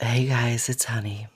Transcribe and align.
Hey 0.00 0.26
guys, 0.26 0.68
it's 0.68 0.84
Hunny. 0.84 1.26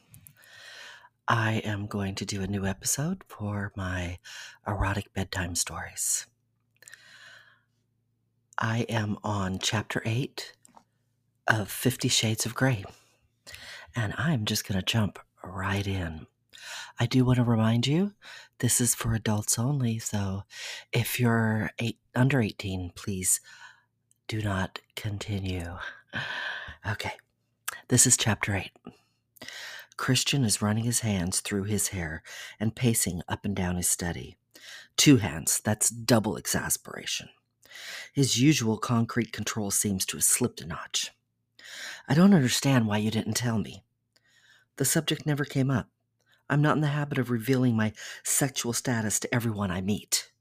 I 1.26 1.54
am 1.64 1.88
going 1.88 2.14
to 2.14 2.24
do 2.24 2.42
a 2.42 2.46
new 2.46 2.64
episode 2.64 3.24
for 3.26 3.72
my 3.74 4.18
erotic 4.64 5.12
bedtime 5.12 5.56
stories. 5.56 6.26
I 8.56 8.82
am 8.88 9.18
on 9.24 9.58
chapter 9.58 10.00
8 10.06 10.52
of 11.48 11.72
Fifty 11.72 12.06
Shades 12.06 12.46
of 12.46 12.54
Grey, 12.54 12.84
and 13.96 14.14
I'm 14.16 14.44
just 14.44 14.64
going 14.68 14.78
to 14.78 14.86
jump 14.86 15.18
right 15.42 15.84
in. 15.84 16.28
I 17.00 17.06
do 17.06 17.24
want 17.24 17.38
to 17.38 17.44
remind 17.44 17.88
you 17.88 18.12
this 18.60 18.80
is 18.80 18.94
for 18.94 19.12
adults 19.12 19.58
only, 19.58 19.98
so 19.98 20.44
if 20.92 21.18
you're 21.18 21.72
eight, 21.80 21.98
under 22.14 22.40
18, 22.40 22.92
please 22.94 23.40
do 24.28 24.40
not 24.40 24.78
continue. 24.94 25.78
Okay, 26.88 27.12
this 27.92 28.06
is 28.06 28.16
chapter 28.16 28.56
8. 28.56 28.70
Christian 29.98 30.44
is 30.44 30.62
running 30.62 30.84
his 30.84 31.00
hands 31.00 31.40
through 31.40 31.64
his 31.64 31.88
hair 31.88 32.22
and 32.58 32.74
pacing 32.74 33.20
up 33.28 33.44
and 33.44 33.54
down 33.54 33.76
his 33.76 33.86
study. 33.86 34.38
Two 34.96 35.18
hands, 35.18 35.60
that's 35.62 35.90
double 35.90 36.38
exasperation. 36.38 37.28
His 38.14 38.40
usual 38.40 38.78
concrete 38.78 39.30
control 39.30 39.70
seems 39.70 40.06
to 40.06 40.16
have 40.16 40.24
slipped 40.24 40.62
a 40.62 40.66
notch. 40.66 41.10
I 42.08 42.14
don't 42.14 42.32
understand 42.32 42.86
why 42.86 42.96
you 42.96 43.10
didn't 43.10 43.34
tell 43.34 43.58
me. 43.58 43.84
The 44.76 44.86
subject 44.86 45.26
never 45.26 45.44
came 45.44 45.70
up. 45.70 45.90
I'm 46.48 46.62
not 46.62 46.76
in 46.76 46.80
the 46.80 46.86
habit 46.88 47.18
of 47.18 47.30
revealing 47.30 47.76
my 47.76 47.92
sexual 48.22 48.72
status 48.72 49.20
to 49.20 49.34
everyone 49.34 49.70
I 49.70 49.82
meet. 49.82 50.32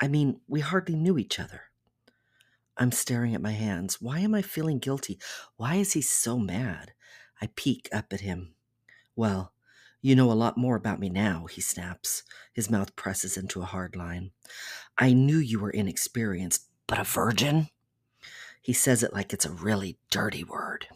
I 0.00 0.08
mean, 0.08 0.40
we 0.48 0.58
hardly 0.58 0.96
knew 0.96 1.16
each 1.16 1.38
other. 1.38 1.69
I'm 2.80 2.92
staring 2.92 3.34
at 3.34 3.42
my 3.42 3.52
hands. 3.52 4.00
Why 4.00 4.20
am 4.20 4.34
I 4.34 4.40
feeling 4.40 4.78
guilty? 4.78 5.20
Why 5.56 5.74
is 5.74 5.92
he 5.92 6.00
so 6.00 6.38
mad? 6.38 6.92
I 7.40 7.48
peek 7.54 7.90
up 7.92 8.10
at 8.10 8.22
him. 8.22 8.54
Well, 9.14 9.52
you 10.00 10.16
know 10.16 10.32
a 10.32 10.34
lot 10.34 10.56
more 10.56 10.76
about 10.76 10.98
me 10.98 11.10
now, 11.10 11.44
he 11.44 11.60
snaps. 11.60 12.22
His 12.54 12.70
mouth 12.70 12.96
presses 12.96 13.36
into 13.36 13.60
a 13.60 13.66
hard 13.66 13.96
line. 13.96 14.30
I 14.96 15.12
knew 15.12 15.36
you 15.36 15.60
were 15.60 15.70
inexperienced, 15.70 16.68
but 16.86 16.98
a 16.98 17.04
virgin? 17.04 17.68
He 18.62 18.72
says 18.72 19.02
it 19.02 19.12
like 19.12 19.34
it's 19.34 19.44
a 19.44 19.50
really 19.50 19.98
dirty 20.10 20.42
word. 20.42 20.86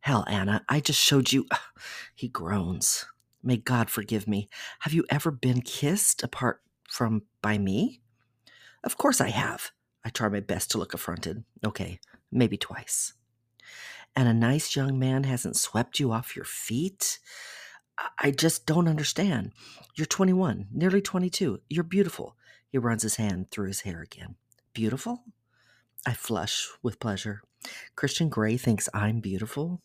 Hell, 0.00 0.24
Ana, 0.28 0.64
I 0.68 0.78
just 0.78 1.00
showed 1.00 1.32
you. 1.32 1.46
He 2.14 2.28
groans. 2.28 3.06
May 3.42 3.56
God 3.56 3.90
forgive 3.90 4.26
me. 4.26 4.48
Have 4.80 4.92
you 4.92 5.04
ever 5.10 5.30
been 5.30 5.62
kissed 5.62 6.22
apart 6.22 6.60
from 6.88 7.22
by 7.42 7.58
me? 7.58 8.00
Of 8.82 8.96
course 8.96 9.20
I 9.20 9.30
have. 9.30 9.70
I 10.04 10.10
try 10.10 10.28
my 10.28 10.40
best 10.40 10.70
to 10.70 10.78
look 10.78 10.94
affronted. 10.94 11.44
Okay, 11.64 12.00
maybe 12.30 12.56
twice. 12.56 13.14
And 14.16 14.28
a 14.28 14.34
nice 14.34 14.74
young 14.74 14.98
man 14.98 15.24
hasn't 15.24 15.56
swept 15.56 16.00
you 16.00 16.12
off 16.12 16.34
your 16.34 16.44
feet? 16.44 17.18
I 18.18 18.30
just 18.30 18.66
don't 18.66 18.88
understand. 18.88 19.52
You're 19.94 20.06
21, 20.06 20.68
nearly 20.72 21.00
22. 21.00 21.60
You're 21.68 21.84
beautiful. 21.84 22.36
He 22.68 22.78
runs 22.78 23.02
his 23.02 23.16
hand 23.16 23.50
through 23.50 23.68
his 23.68 23.80
hair 23.80 24.02
again. 24.02 24.36
Beautiful? 24.72 25.24
I 26.06 26.14
flush 26.14 26.68
with 26.82 27.00
pleasure. 27.00 27.42
Christian 27.96 28.28
Grey 28.28 28.56
thinks 28.56 28.88
I'm 28.94 29.20
beautiful. 29.20 29.82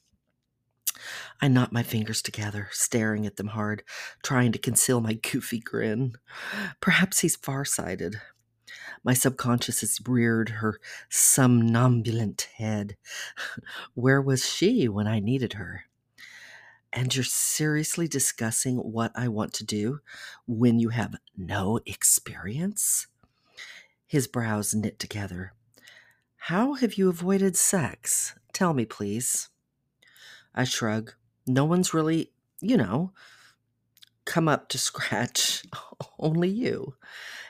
I 1.41 1.47
knot 1.47 1.73
my 1.73 1.83
fingers 1.83 2.21
together, 2.21 2.69
staring 2.71 3.25
at 3.25 3.37
them 3.37 3.47
hard, 3.47 3.83
trying 4.23 4.51
to 4.51 4.59
conceal 4.59 5.01
my 5.01 5.13
goofy 5.13 5.59
grin. 5.59 6.13
Perhaps 6.79 7.19
he's 7.19 7.35
farsighted. 7.35 8.21
My 9.03 9.13
subconscious 9.13 9.81
has 9.81 9.99
reared 10.05 10.49
her 10.49 10.79
somnambulant 11.09 12.47
head. 12.57 12.97
Where 13.93 14.21
was 14.21 14.47
she 14.47 14.87
when 14.87 15.07
I 15.07 15.19
needed 15.19 15.53
her? 15.53 15.85
And 16.91 17.15
you're 17.15 17.23
seriously 17.23 18.07
discussing 18.07 18.77
what 18.77 19.11
I 19.15 19.27
want 19.27 19.53
to 19.53 19.65
do 19.65 20.01
when 20.45 20.79
you 20.79 20.89
have 20.89 21.15
no 21.35 21.79
experience? 21.85 23.07
His 24.05 24.27
brows 24.27 24.75
knit 24.75 24.99
together. 24.99 25.53
How 26.35 26.73
have 26.73 26.95
you 26.95 27.09
avoided 27.09 27.55
sex? 27.55 28.37
Tell 28.51 28.73
me, 28.73 28.85
please. 28.85 29.49
I 30.53 30.65
shrug. 30.65 31.13
No 31.47 31.65
one's 31.65 31.93
really, 31.93 32.31
you 32.61 32.77
know, 32.77 33.11
come 34.25 34.47
up 34.47 34.69
to 34.69 34.77
scratch. 34.77 35.63
Only 36.19 36.49
you. 36.49 36.95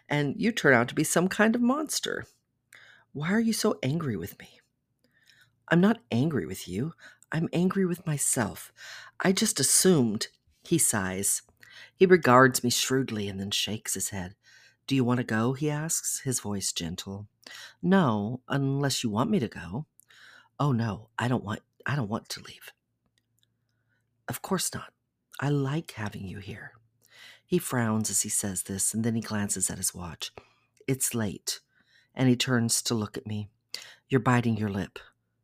And 0.09 0.35
you 0.37 0.51
turn 0.51 0.73
out 0.73 0.87
to 0.89 0.95
be 0.95 1.03
some 1.03 1.27
kind 1.27 1.55
of 1.55 1.61
monster. 1.61 2.25
Why 3.13 3.31
are 3.31 3.39
you 3.39 3.53
so 3.53 3.77
angry 3.83 4.15
with 4.15 4.39
me? 4.39 4.59
I'm 5.69 5.81
not 5.81 6.01
angry 6.11 6.45
with 6.45 6.67
you. 6.67 6.93
I'm 7.31 7.49
angry 7.53 7.85
with 7.85 8.05
myself. 8.05 8.71
I 9.19 9.31
just 9.31 9.59
assumed. 9.59 10.27
He 10.63 10.77
sighs. 10.77 11.41
He 11.95 12.05
regards 12.05 12.63
me 12.63 12.69
shrewdly 12.69 13.27
and 13.27 13.39
then 13.39 13.51
shakes 13.51 13.93
his 13.93 14.09
head. 14.09 14.35
Do 14.85 14.95
you 14.95 15.03
want 15.03 15.19
to 15.19 15.23
go? 15.23 15.53
he 15.53 15.69
asks, 15.69 16.19
his 16.19 16.39
voice 16.39 16.71
gentle. 16.71 17.27
No, 17.81 18.41
unless 18.47 19.03
you 19.03 19.09
want 19.09 19.29
me 19.29 19.39
to 19.39 19.47
go. 19.47 19.85
Oh 20.59 20.71
no, 20.71 21.09
I 21.17 21.27
don't 21.27 21.43
want 21.43 21.61
I 21.85 21.95
don't 21.95 22.09
want 22.09 22.29
to 22.29 22.41
leave. 22.41 22.71
Of 24.27 24.41
course 24.41 24.73
not. 24.73 24.93
I 25.39 25.49
like 25.49 25.91
having 25.91 26.25
you 26.27 26.39
here. 26.39 26.73
He 27.53 27.59
frowns 27.59 28.09
as 28.09 28.23
he 28.23 28.29
says 28.29 28.63
this, 28.63 28.95
and 28.95 29.03
then 29.03 29.13
he 29.13 29.21
glances 29.21 29.69
at 29.69 29.77
his 29.77 29.93
watch. 29.93 30.31
It's 30.87 31.13
late, 31.13 31.59
and 32.15 32.27
he 32.27 32.35
turns 32.35 32.81
to 32.81 32.95
look 32.95 33.15
at 33.15 33.27
me. 33.27 33.51
You're 34.09 34.21
biting 34.21 34.57
your 34.57 34.71
lip. 34.71 34.97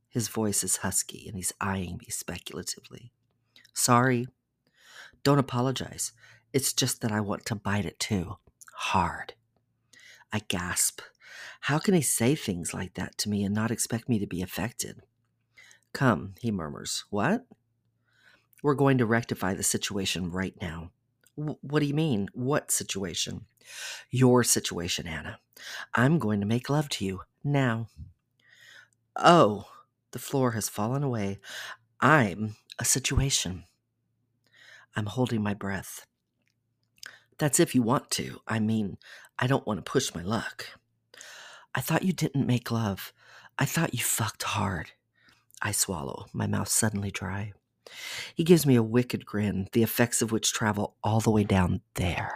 His 0.08 0.28
voice 0.28 0.64
is 0.64 0.78
husky, 0.78 1.28
and 1.28 1.36
he's 1.36 1.54
eyeing 1.62 1.98
me 1.98 2.08
speculatively. 2.10 3.12
Sorry. 3.76 4.28
Don't 5.22 5.38
apologize. 5.38 6.12
It's 6.52 6.74
just 6.74 7.02
that 7.02 7.12
I 7.12 7.22
want 7.22 7.46
to 7.46 7.54
bite 7.54 7.86
it 7.86 8.00
too. 8.00 8.38
Hard. 8.74 9.36
I 10.34 10.40
gasp. 10.40 11.02
How 11.60 11.78
can 11.78 11.94
he 11.94 12.02
say 12.02 12.34
things 12.34 12.74
like 12.74 12.96
that 12.96 13.20
to 13.20 13.30
me 13.30 13.44
and 13.44 13.54
not 13.54 13.70
expect 13.70 14.10
me 14.10 14.18
to 14.18 14.26
be 14.26 14.42
affected? 14.42 15.04
Come, 15.94 16.34
he 16.42 16.50
murmurs. 16.50 17.06
What? 17.12 17.46
We're 18.64 18.74
going 18.74 18.98
to 18.98 19.06
rectify 19.06 19.54
the 19.54 19.62
situation 19.62 20.32
right 20.32 20.56
now. 20.60 20.90
What 21.40 21.80
do 21.80 21.86
you 21.86 21.94
mean? 21.94 22.30
What 22.34 22.72
situation? 22.72 23.46
Your 24.12 24.44
situation, 24.44 25.08
Ana. 25.08 25.40
I'm 25.94 26.20
going 26.20 26.40
to 26.42 26.46
make 26.46 26.70
love 26.70 26.90
to 26.90 27.06
you 27.06 27.22
now. 27.44 27.88
Oh, 29.16 29.66
the 30.12 30.20
floor 30.20 30.52
has 30.52 30.70
fallen 30.70 31.04
away. 31.04 31.40
I'm 32.02 32.56
a 32.78 32.86
situation. 32.86 33.64
I'm 34.96 35.06
holding 35.06 35.42
my 35.42 35.54
breath. 35.54 36.06
That's 37.38 37.60
if 37.60 37.74
you 37.74 37.82
want 37.82 38.10
to. 38.12 38.42
I 38.48 38.60
mean, 38.60 38.98
I 39.38 39.48
don't 39.48 39.66
want 39.66 39.78
to 39.84 39.92
push 39.92 40.14
my 40.14 40.24
luck. 40.24 40.66
I 41.74 41.82
thought 41.82 42.04
you 42.04 42.12
didn't 42.12 42.48
make 42.48 42.72
love. 42.72 43.14
I 43.58 43.66
thought 43.66 43.94
you 43.94 44.00
fucked 44.00 44.44
hard. 44.44 44.92
I 45.62 45.72
swallow, 45.72 46.26
my 46.34 46.48
mouth 46.48 46.70
suddenly 46.70 47.12
dry. 47.12 47.54
He 48.36 48.44
gives 48.44 48.66
me 48.66 48.76
a 48.76 48.84
wicked 48.84 49.26
grin, 49.26 49.68
the 49.72 49.84
effects 49.84 50.22
of 50.22 50.32
which 50.32 50.54
travel 50.54 50.96
all 51.04 51.20
the 51.20 51.32
way 51.32 51.44
down 51.44 51.82
there. 51.96 52.34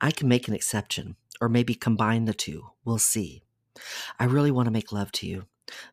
I 0.00 0.10
can 0.10 0.28
make 0.28 0.48
an 0.48 0.54
exception, 0.54 1.16
or 1.40 1.48
maybe 1.48 1.74
combine 1.74 2.24
the 2.24 2.34
two. 2.34 2.70
We'll 2.84 2.98
see. 2.98 3.42
I 4.18 4.24
really 4.24 4.50
want 4.50 4.66
to 4.66 4.72
make 4.72 4.92
love 4.92 5.12
to 5.12 5.26
you. 5.26 5.46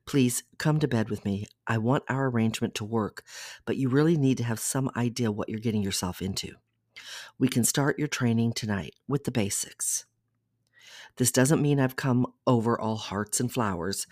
Please 0.06 0.44
come 0.58 0.80
to 0.80 0.88
bed 0.88 1.10
with 1.10 1.24
me. 1.24 1.46
I 1.68 1.78
want 1.78 2.04
our 2.10 2.30
arrangement 2.30 2.74
to 2.76 2.86
work, 2.86 3.24
but 3.66 3.78
you 3.78 3.90
really 3.90 4.18
need 4.18 4.38
to 4.38 4.44
have 4.44 4.60
some 4.60 4.90
idea 4.96 5.32
what 5.32 5.50
you're 5.50 5.60
getting 5.60 5.84
yourself 5.84 6.22
into. 6.22 6.56
We 7.38 7.48
can 7.48 7.64
start 7.64 8.00
your 8.00 8.08
training 8.08 8.54
tonight 8.54 8.96
with 9.08 9.26
the 9.26 9.32
basics. 9.32 10.06
This 11.18 11.32
doesn't 11.32 11.62
mean 11.62 11.80
I've 11.80 11.96
come 11.96 12.28
over 12.46 12.80
all 12.80 12.96
hearts 12.96 13.40
and 13.40 13.52
flowers. 13.52 14.08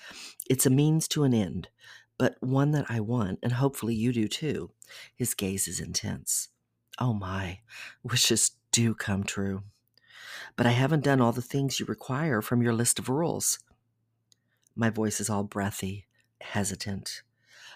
It's 0.50 0.66
a 0.66 0.72
means 0.72 1.08
to 1.10 1.24
an 1.24 1.34
end, 1.34 1.70
but 2.18 2.36
one 2.42 2.72
that 2.72 2.86
I 2.90 3.00
want, 3.00 3.40
and 3.44 3.54
hopefully 3.54 3.96
you 3.96 4.14
do 4.14 4.28
too. 4.28 4.72
His 5.16 5.34
gaze 5.34 5.68
is 5.68 5.80
intense. 5.80 6.50
Oh 7.00 7.14
my, 7.14 7.60
wishes 8.04 8.52
do 8.72 8.94
come 8.94 9.24
true. 9.24 9.64
But 10.56 10.66
I 10.66 10.72
haven't 10.72 11.04
done 11.04 11.20
all 11.20 11.32
the 11.32 11.42
things 11.42 11.80
you 11.80 11.86
require 11.86 12.42
from 12.42 12.62
your 12.62 12.74
list 12.74 13.00
of 13.00 13.10
rules. 13.10 13.60
My 14.76 14.90
voice 14.90 15.20
is 15.20 15.30
all 15.30 15.44
breathy, 15.44 16.06
hesitant. 16.42 17.24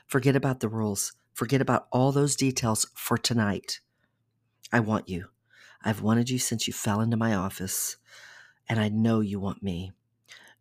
Forget 0.08 0.36
about 0.36 0.60
the 0.60 0.70
rules. 0.70 1.14
Forget 1.34 1.62
about 1.62 1.88
all 1.92 2.12
those 2.12 2.36
details 2.36 2.88
for 2.96 3.18
tonight. 3.18 3.80
I 4.72 4.80
want 4.80 5.10
you. 5.10 5.28
I've 5.84 6.02
wanted 6.02 6.30
you 6.30 6.40
since 6.40 6.68
you 6.68 6.74
fell 6.74 7.00
into 7.00 7.16
my 7.16 7.34
office, 7.34 7.98
and 8.68 8.80
I 8.80 8.90
know 8.90 9.22
you 9.22 9.40
want 9.40 9.64
me. 9.64 9.94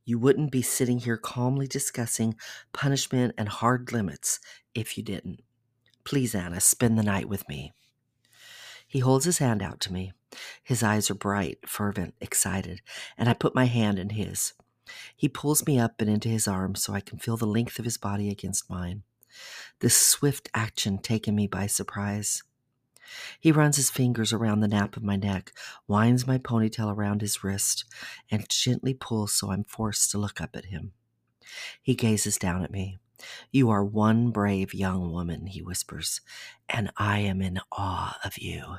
You 0.08 0.18
wouldn't 0.18 0.50
be 0.50 0.62
sitting 0.62 1.00
here 1.00 1.18
calmly 1.18 1.66
discussing 1.66 2.34
punishment 2.72 3.34
and 3.36 3.46
hard 3.46 3.92
limits 3.92 4.40
if 4.74 4.96
you 4.96 5.04
didn't. 5.04 5.42
Please, 6.02 6.34
Ana, 6.34 6.62
spend 6.62 6.98
the 6.98 7.02
night 7.02 7.28
with 7.28 7.46
me. 7.46 7.74
He 8.86 9.00
holds 9.00 9.26
his 9.26 9.36
hand 9.36 9.62
out 9.62 9.80
to 9.80 9.92
me. 9.92 10.14
His 10.64 10.82
eyes 10.82 11.10
are 11.10 11.14
bright, 11.14 11.58
fervent, 11.68 12.14
excited, 12.22 12.80
and 13.18 13.28
I 13.28 13.34
put 13.34 13.54
my 13.54 13.66
hand 13.66 13.98
in 13.98 14.08
his. 14.08 14.54
He 15.14 15.28
pulls 15.28 15.66
me 15.66 15.78
up 15.78 16.00
and 16.00 16.08
into 16.08 16.30
his 16.30 16.48
arms 16.48 16.82
so 16.82 16.94
I 16.94 17.00
can 17.00 17.18
feel 17.18 17.36
the 17.36 17.44
length 17.44 17.78
of 17.78 17.84
his 17.84 17.98
body 17.98 18.30
against 18.30 18.70
mine. 18.70 19.02
this 19.80 19.94
swift 19.94 20.48
action 20.54 20.96
taken 20.96 21.34
me 21.34 21.46
by 21.46 21.66
surprise. 21.66 22.42
He 23.40 23.52
runs 23.52 23.76
his 23.76 23.90
fingers 23.90 24.32
around 24.32 24.60
the 24.60 24.68
nape 24.68 24.96
of 24.96 25.02
my 25.02 25.16
neck, 25.16 25.52
winds 25.86 26.26
my 26.26 26.38
ponytail 26.38 26.94
around 26.94 27.20
his 27.20 27.42
wrist, 27.42 27.84
and 28.30 28.48
gently 28.48 28.94
pulls 28.94 29.32
so 29.32 29.50
I'm 29.50 29.64
forced 29.64 30.10
to 30.10 30.18
look 30.18 30.40
up 30.40 30.56
at 30.56 30.66
him. 30.66 30.92
He 31.82 31.94
gazes 31.94 32.36
down 32.36 32.62
at 32.62 32.70
me. 32.70 32.98
You 33.50 33.70
are 33.70 33.84
one 33.84 34.30
brave 34.30 34.74
young 34.74 35.12
woman, 35.12 35.46
he 35.46 35.62
whispers, 35.62 36.20
and 36.68 36.92
I 36.96 37.20
am 37.20 37.42
in 37.42 37.60
awe 37.72 38.18
of 38.24 38.38
you. 38.38 38.76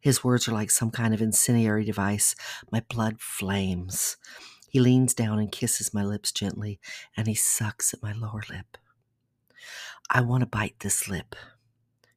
His 0.00 0.22
words 0.22 0.46
are 0.46 0.52
like 0.52 0.70
some 0.70 0.90
kind 0.90 1.12
of 1.12 1.20
incendiary 1.20 1.84
device. 1.84 2.36
My 2.70 2.82
blood 2.88 3.20
flames. 3.20 4.16
He 4.68 4.78
leans 4.80 5.14
down 5.14 5.38
and 5.38 5.50
kisses 5.50 5.94
my 5.94 6.04
lips 6.04 6.30
gently, 6.30 6.78
and 7.16 7.26
he 7.26 7.34
sucks 7.34 7.92
at 7.92 8.02
my 8.02 8.12
lower 8.12 8.42
lip. 8.48 8.76
I 10.10 10.20
want 10.20 10.42
to 10.42 10.46
bite 10.46 10.80
this 10.80 11.08
lip, 11.08 11.34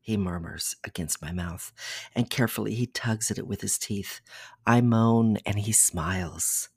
he 0.01 0.17
murmurs 0.17 0.75
against 0.83 1.21
my 1.21 1.31
mouth, 1.31 1.71
and 2.15 2.29
carefully 2.29 2.73
he 2.73 2.87
tugs 2.87 3.31
at 3.31 3.37
it 3.37 3.47
with 3.47 3.61
his 3.61 3.77
teeth. 3.77 4.19
I 4.65 4.81
moan, 4.81 5.37
and 5.45 5.59
he 5.59 5.71
smiles. 5.71 6.69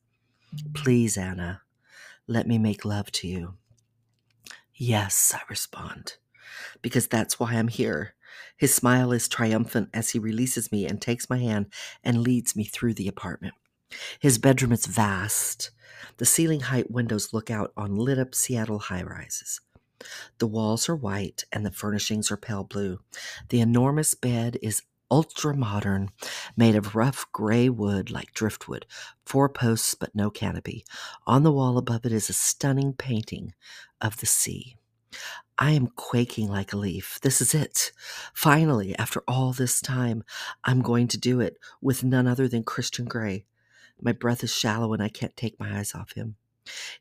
Please, 0.74 1.16
Ana, 1.16 1.62
let 2.26 2.46
me 2.46 2.58
make 2.58 2.84
love 2.84 3.10
to 3.12 3.26
you. 3.26 3.54
Yes, 4.74 5.32
I 5.34 5.40
respond, 5.48 6.16
because 6.82 7.06
that's 7.06 7.40
why 7.40 7.54
I'm 7.54 7.68
here. 7.68 8.14
His 8.56 8.74
smile 8.74 9.12
is 9.12 9.28
triumphant 9.28 9.88
as 9.94 10.10
he 10.10 10.18
releases 10.18 10.70
me 10.70 10.86
and 10.86 11.00
takes 11.00 11.30
my 11.30 11.38
hand 11.38 11.66
and 12.02 12.18
leads 12.18 12.54
me 12.54 12.64
through 12.64 12.94
the 12.94 13.08
apartment. 13.08 13.54
His 14.20 14.38
bedroom 14.38 14.72
is 14.72 14.86
vast. 14.86 15.70
The 16.18 16.26
ceiling 16.26 16.60
height 16.60 16.90
windows 16.90 17.32
look 17.32 17.50
out 17.50 17.72
on 17.76 17.96
lit 17.96 18.18
up 18.18 18.34
Seattle 18.34 18.78
high 18.78 19.02
rises. 19.02 19.60
The 20.38 20.46
walls 20.46 20.88
are 20.88 20.96
white 20.96 21.44
and 21.52 21.64
the 21.64 21.70
furnishings 21.70 22.30
are 22.30 22.36
pale 22.36 22.64
blue. 22.64 23.00
The 23.48 23.60
enormous 23.60 24.14
bed 24.14 24.58
is 24.62 24.82
ultra 25.10 25.54
modern, 25.54 26.10
made 26.56 26.74
of 26.74 26.96
rough 26.96 27.26
gray 27.32 27.68
wood 27.68 28.10
like 28.10 28.34
driftwood, 28.34 28.86
four 29.24 29.48
posts 29.48 29.94
but 29.94 30.14
no 30.14 30.30
canopy. 30.30 30.84
On 31.26 31.42
the 31.42 31.52
wall 31.52 31.78
above 31.78 32.04
it 32.04 32.12
is 32.12 32.28
a 32.28 32.32
stunning 32.32 32.92
painting 32.94 33.54
of 34.00 34.18
the 34.18 34.26
sea. 34.26 34.76
I 35.58 35.70
am 35.70 35.92
quaking 35.94 36.48
like 36.48 36.72
a 36.72 36.76
leaf. 36.76 37.20
This 37.22 37.40
is 37.40 37.54
it. 37.54 37.92
Finally, 38.34 38.96
after 38.98 39.22
all 39.28 39.52
this 39.52 39.80
time, 39.80 40.24
I'm 40.64 40.82
going 40.82 41.06
to 41.08 41.18
do 41.18 41.40
it 41.40 41.58
with 41.80 42.02
none 42.02 42.26
other 42.26 42.48
than 42.48 42.64
Christian 42.64 43.04
Grey. 43.04 43.44
My 44.00 44.10
breath 44.10 44.42
is 44.42 44.52
shallow 44.52 44.92
and 44.92 45.02
I 45.02 45.08
can't 45.08 45.36
take 45.36 45.60
my 45.60 45.78
eyes 45.78 45.94
off 45.94 46.12
him. 46.12 46.34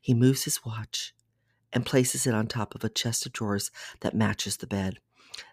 He 0.00 0.14
moves 0.14 0.44
his 0.44 0.64
watch 0.64 1.14
and 1.74 1.84
places 1.84 2.26
it 2.26 2.32
on 2.32 2.46
top 2.46 2.74
of 2.74 2.84
a 2.84 2.88
chest 2.88 3.26
of 3.26 3.32
drawers 3.32 3.70
that 4.00 4.14
matches 4.14 4.56
the 4.56 4.66
bed. 4.66 5.00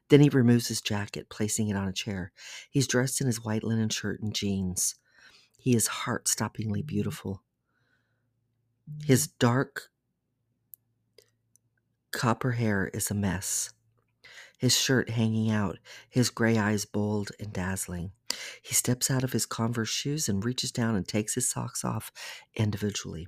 Then 0.10 0.22
he 0.22 0.30
removes 0.30 0.68
his 0.68 0.82
jacket, 0.82 1.30
placing 1.30 1.68
it 1.68 1.76
on 1.76 1.88
a 1.88 1.94
chair. 1.94 2.32
He's 2.70 2.88
dressed 2.88 3.20
in 3.20 3.28
his 3.28 3.44
white 3.44 3.64
linen 3.64 3.90
shirt 3.90 4.22
and 4.22 4.34
jeans. 4.34 4.96
He 5.58 5.76
is 5.76 5.88
heart 5.88 6.28
stoppingly 6.28 6.86
beautiful. 6.86 7.42
His 9.04 9.28
dark 9.28 9.90
copper 12.12 12.52
hair 12.52 12.90
is 12.94 13.10
a 13.10 13.16
mess. 13.16 13.72
His 14.58 14.78
shirt 14.78 15.10
hanging 15.10 15.50
out, 15.50 15.80
his 16.08 16.30
gray 16.30 16.58
eyes 16.58 16.86
bold 16.86 17.32
and 17.40 17.52
dazzling. 17.52 18.12
He 18.62 18.76
steps 18.76 19.10
out 19.10 19.24
of 19.24 19.34
his 19.34 19.48
Converse 19.48 19.90
shoes 19.90 20.30
and 20.30 20.46
reaches 20.46 20.72
down 20.72 20.96
and 20.96 21.08
takes 21.08 21.34
his 21.34 21.50
socks 21.50 21.84
off 21.84 22.12
individually. 22.56 23.28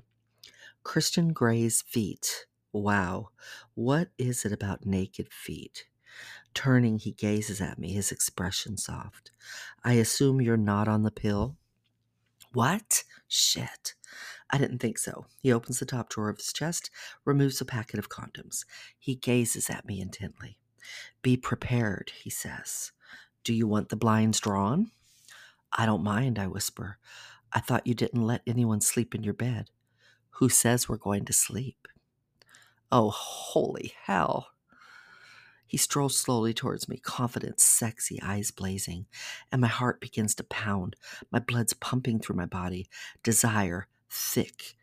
Christian 0.84 1.34
Grey's 1.34 1.81
feet. 1.81 2.45
Wow, 2.74 3.30
what 3.75 4.10
is 4.18 4.46
it 4.46 4.52
about 4.52 4.84
naked 4.84 5.31
feet? 5.31 5.86
Turning, 6.56 6.98
he 6.98 7.12
gazes 7.12 7.62
at 7.62 7.78
me, 7.78 7.94
his 7.94 8.12
expression 8.12 8.78
soft. 8.78 9.31
I 9.84 9.94
assume 9.94 10.42
you're 10.42 10.58
not 10.58 10.88
on 10.88 11.04
the 11.04 11.12
pill? 11.12 11.56
What? 12.52 13.04
Shit. 13.28 13.94
I 14.50 14.58
didn't 14.58 14.80
think 14.80 14.98
so. 14.98 15.28
He 15.42 15.54
opens 15.54 15.80
the 15.80 15.86
top 15.86 16.10
drawer 16.10 16.30
of 16.30 16.38
his 16.38 16.52
chest, 16.52 16.90
removes 17.25 17.62
a 17.62 17.66
packet 17.66 18.00
of 18.00 18.10
condoms. 18.10 18.66
He 18.98 19.16
gazes 19.16 19.69
at 19.69 19.86
me 19.86 20.02
intently. 20.02 20.58
Be 21.22 21.38
prepared, 21.38 22.12
he 22.24 22.31
says. 22.31 22.92
Do 23.44 23.54
you 23.54 23.68
want 23.68 23.90
the 23.90 23.96
blinds 23.96 24.40
drawn? 24.40 24.90
I 25.72 25.86
don't 25.86 26.04
mind, 26.04 26.40
I 26.40 26.48
whisper. 26.48 26.98
I 27.52 27.60
thought 27.60 27.86
you 27.86 27.94
didn't 27.94 28.26
let 28.26 28.42
anyone 28.48 28.81
sleep 28.81 29.14
in 29.14 29.24
your 29.24 29.34
bed. 29.36 29.69
Who 30.38 30.50
says 30.50 30.90
we're 30.90 30.98
going 30.98 31.26
to 31.26 31.34
sleep? 31.34 31.88
Oh, 32.95 33.10
holy 33.10 33.95
hell. 34.04 34.50
He 35.66 35.78
strolls 35.78 36.16
slowly 36.16 36.54
towards 36.54 36.88
me, 36.88 36.98
confident, 36.98 37.60
sexy, 37.60 38.19
eyes 38.22 38.51
blazing, 38.51 39.07
and 39.51 39.60
my 39.60 39.68
heart 39.68 40.00
begins 40.00 40.36
to 40.36 40.44
pound. 40.44 40.95
My 41.31 41.40
blood's 41.40 41.74
pumping 41.74 42.19
through 42.19 42.36
my 42.36 42.45
body. 42.45 42.88
Desire, 43.24 43.88
thick 44.12 44.75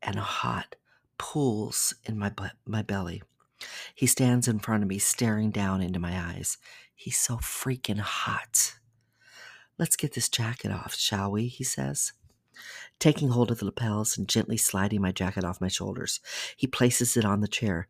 and 0.00 0.20
hot, 0.20 0.76
pools 1.18 1.92
in 2.04 2.16
my, 2.16 2.32
my 2.64 2.82
belly. 2.82 3.20
He 3.96 4.06
stands 4.06 4.46
in 4.46 4.60
front 4.60 4.84
of 4.84 4.88
me, 4.88 5.00
staring 5.00 5.50
down 5.50 5.82
into 5.82 5.98
my 5.98 6.16
eyes. 6.16 6.56
He's 6.94 7.18
so 7.18 7.38
freaking 7.38 7.98
hot. 7.98 8.78
Let's 9.76 9.96
get 9.96 10.14
this 10.14 10.28
jacket 10.28 10.70
off, 10.70 10.94
shall 10.94 11.32
we? 11.32 11.48
He 11.48 11.64
says. 11.64 12.12
Taking 12.98 13.30
hold 13.30 13.50
of 13.50 13.58
the 13.58 13.64
lapels 13.64 14.18
and 14.18 14.28
gently 14.28 14.56
sliding 14.56 15.00
my 15.00 15.12
jacket 15.12 15.44
off 15.44 15.60
my 15.60 15.68
shoulders, 15.68 16.20
he 16.56 16.66
places 16.66 17.16
it 17.16 17.24
on 17.24 17.40
the 17.40 17.48
chair. 17.48 17.86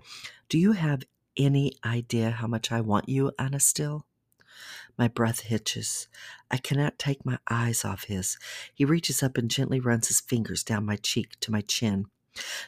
Do 0.49 0.59
you 0.59 0.73
have 0.73 1.05
any 1.37 1.73
idea 1.85 2.31
how 2.31 2.47
much 2.47 2.71
I 2.71 2.81
want 2.81 3.09
you, 3.09 3.33
Ana, 3.39 3.61
still? 3.61 4.07
My 4.99 5.09
breath 5.09 5.41
hitches. 5.41 6.09
I 6.51 6.59
cannot 6.59 6.99
take 6.99 7.25
my 7.25 7.39
eyes 7.49 7.85
off 7.85 8.05
his. 8.05 8.37
He 8.75 8.85
reaches 8.85 9.23
up 9.23 9.39
and 9.39 9.51
gently 9.51 9.81
runs 9.81 10.09
his 10.09 10.21
fingers 10.21 10.63
down 10.63 10.85
my 10.85 10.97
cheek 10.97 11.39
to 11.41 11.51
my 11.51 11.63
chin. 11.63 12.07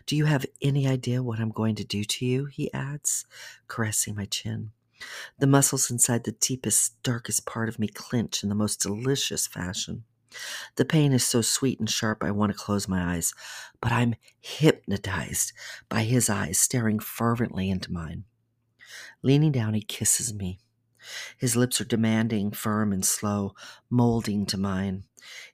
Do 0.07 0.17
you 0.17 0.25
have 0.25 0.47
any 0.61 0.87
idea 0.89 1.23
what 1.23 1.39
I'm 1.39 1.51
going 1.51 1.75
to 1.77 1.85
do 1.85 2.05
to 2.05 2.27
you? 2.27 2.47
He 2.47 2.73
adds, 2.73 3.27
caressing 3.69 4.15
my 4.15 4.25
chin. 4.25 4.73
The 5.39 5.47
muscles 5.47 5.91
inside 5.91 6.25
the 6.25 6.33
deepest, 6.33 7.03
darkest 7.03 7.47
part 7.47 7.69
of 7.69 7.79
me 7.79 7.89
clench 7.89 8.43
in 8.43 8.49
the 8.49 8.55
most 8.55 8.81
delicious 8.81 9.47
fashion. 9.47 10.05
The 10.77 10.85
pain 10.85 11.13
is 11.13 11.27
so 11.27 11.43
sweet 11.43 11.79
and 11.79 11.89
sharp 11.89 12.23
I 12.23 12.31
want 12.31 12.53
to 12.53 12.59
close 12.59 12.89
my 12.89 13.15
eyes, 13.15 13.35
but 13.81 13.93
I'm 13.93 14.15
hypnotized 14.41 15.53
by 15.89 16.03
his 16.03 16.31
eyes 16.31 16.59
staring 16.59 16.99
fervently 16.99 17.71
into 17.71 17.93
mine. 17.93 18.25
Leaning 19.23 19.53
down, 19.53 19.75
he 19.75 19.83
kisses 19.83 20.33
me. 20.33 20.59
His 21.37 21.57
lips 21.57 21.81
are 21.81 21.85
demanding, 21.85 22.53
firm, 22.53 22.93
and 22.93 23.05
slow, 23.05 23.55
molding 23.91 24.47
to 24.47 24.57
mine. 24.57 25.05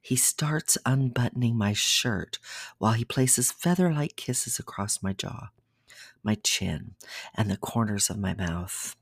He 0.01 0.17
starts 0.17 0.79
unbuttoning 0.85 1.57
my 1.57 1.73
shirt 1.73 2.39
while 2.79 2.93
he 2.93 3.05
places 3.05 3.53
feather 3.53 3.93
like 3.93 4.17
kisses 4.17 4.59
across 4.59 5.03
my 5.03 5.13
jaw, 5.13 5.49
my 6.23 6.37
chin, 6.37 6.95
and 7.35 7.51
the 7.51 7.57
corners 7.57 8.11
of 8.11 8.19
my 8.19 8.35
mouth. 8.35 8.95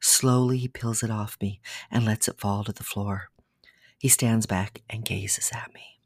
Slowly, 0.00 0.58
he 0.58 0.68
peels 0.68 1.02
it 1.02 1.10
off 1.10 1.38
me 1.40 1.60
and 1.90 2.04
lets 2.04 2.28
it 2.28 2.38
fall 2.38 2.64
to 2.64 2.72
the 2.72 2.84
floor. 2.84 3.30
He 3.98 4.08
stands 4.08 4.46
back 4.46 4.82
and 4.90 5.04
gazes 5.04 5.50
at 5.54 5.72
me. 5.74 6.00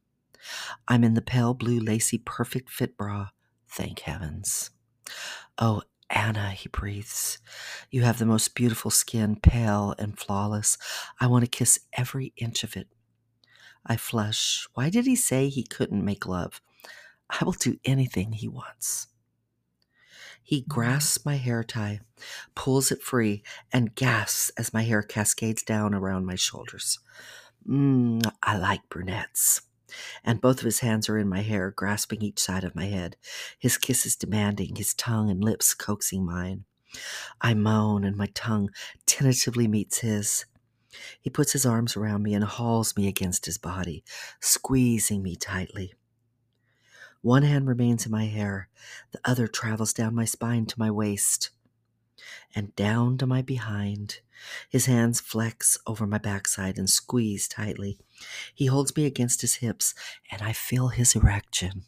I'm 0.87 1.05
in 1.05 1.15
the 1.15 1.23
pale 1.23 1.55
blue, 1.55 1.81
lacy, 1.81 2.19
perfect 2.19 2.71
fit 2.71 2.97
bra. 2.97 3.29
Thank 3.69 4.01
heavens. 4.01 4.71
Oh, 5.59 5.83
Ana, 6.11 6.51
he 6.51 6.69
breathes. 6.69 7.39
You 7.91 8.03
have 8.03 8.19
the 8.19 8.27
most 8.27 8.55
beautiful 8.55 8.91
skin, 8.91 9.37
pale 9.37 9.95
and 9.99 10.19
flawless. 10.19 10.79
I 11.21 11.27
want 11.27 11.45
to 11.45 11.51
kiss 11.51 11.81
every 11.97 12.33
inch 12.37 12.65
of 12.65 12.77
it. 12.77 12.89
I 13.85 13.97
flush. 13.97 14.67
Why 14.75 14.91
did 14.91 15.07
he 15.07 15.17
say 15.17 15.49
he 15.49 15.63
couldn't 15.63 16.05
make 16.05 16.27
love? 16.27 16.61
I 17.29 17.45
will 17.45 17.53
do 17.53 17.79
anything 17.85 18.33
he 18.33 18.49
wants. 18.49 19.09
He 20.43 20.63
grasps 20.63 21.27
my 21.27 21.37
hair 21.37 21.63
tie, 21.63 22.01
pulls 22.55 22.91
it 22.91 23.03
free, 23.03 23.43
and 23.71 23.95
gasps 23.95 24.51
as 24.57 24.73
my 24.73 24.83
hair 24.83 25.03
cascades 25.03 25.63
down 25.63 25.95
around 25.95 26.25
my 26.25 26.37
shoulders. 26.37 26.99
Mmm, 27.69 28.23
I 28.43 28.57
like 28.57 28.89
brunettes 28.89 29.63
and 30.25 30.41
both 30.41 30.59
of 30.59 30.65
his 30.65 30.81
hands 30.81 31.09
are 31.09 31.19
in 31.19 31.29
my 31.29 31.41
hair, 31.41 31.71
grasping 31.71 32.23
each 32.23 32.39
side 32.39 32.65
of 32.65 32.75
my 32.75 32.87
head. 32.87 33.17
His 33.59 33.79
kisses 33.79 34.17
demanding, 34.17 34.77
his 34.77 34.95
tongue 34.95 35.31
and 35.31 35.43
lips 35.43 35.75
coaxing 35.75 36.25
mine. 36.25 36.65
I 37.41 37.55
moan, 37.55 38.05
and 38.05 38.17
my 38.17 38.29
tongue 38.35 38.71
tentatively 39.07 39.69
meets 39.69 39.99
his. 39.99 40.47
He 41.21 41.31
puts 41.31 41.53
his 41.53 41.67
arms 41.67 41.97
around 41.97 42.23
me 42.23 42.35
and 42.35 42.45
hauls 42.45 42.97
me 42.97 43.07
against 43.09 43.47
his 43.47 43.59
body, 43.59 44.05
squeezing 44.41 45.23
me 45.23 45.37
tightly. 45.37 45.93
One 47.21 47.43
hand 47.43 47.67
remains 47.67 48.07
in 48.07 48.13
my 48.13 48.27
hair, 48.27 48.69
the 49.13 49.21
other 49.25 49.49
travels 49.49 49.93
down 49.93 50.15
my 50.15 50.25
spine 50.25 50.67
to 50.67 50.79
my 50.79 50.91
waist 50.91 51.51
and 52.55 52.75
down 52.77 53.19
to 53.19 53.27
my 53.27 53.43
behind. 53.43 54.21
His 54.69 54.87
hands 54.87 55.21
flex 55.21 55.79
over 55.87 56.07
my 56.07 56.19
backside 56.19 56.79
and 56.79 56.89
squeeze 56.89 57.49
tightly. 57.49 57.99
He 58.55 58.67
holds 58.67 58.97
me 58.97 59.05
against 59.05 59.41
his 59.41 59.57
hips, 59.57 59.95
and 60.31 60.43
I 60.43 60.53
feel 60.53 60.89
his 60.89 61.15
erection, 61.15 61.85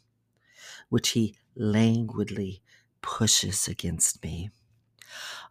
which 0.89 1.11
he 1.11 1.37
languidly 1.55 2.63
pushes 3.03 3.69
against 3.69 4.23
me. 4.23 4.51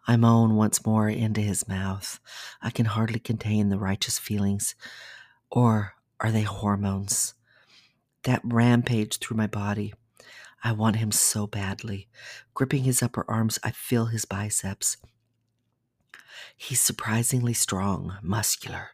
I 0.06 0.16
moan 0.16 0.56
once 0.56 0.84
more 0.86 1.08
into 1.08 1.40
his 1.40 1.68
mouth. 1.68 2.20
I 2.62 2.70
can 2.70 2.86
hardly 2.86 3.20
contain 3.20 3.68
the 3.68 3.78
righteous 3.78 4.18
feelings. 4.18 4.74
Or 5.50 5.94
are 6.20 6.32
they 6.32 6.42
hormones? 6.42 7.34
That 8.24 8.40
rampage 8.44 9.18
through 9.18 9.36
my 9.36 9.46
body. 9.46 9.94
I 10.62 10.72
want 10.72 10.96
him 10.96 11.12
so 11.12 11.46
badly. 11.46 12.08
Gripping 12.54 12.84
his 12.84 13.02
upper 13.02 13.24
arms, 13.28 13.58
I 13.62 13.70
feel 13.70 14.06
his 14.06 14.24
biceps. 14.24 14.96
He's 16.56 16.80
surprisingly 16.80 17.54
strong, 17.54 18.18
muscular. 18.22 18.90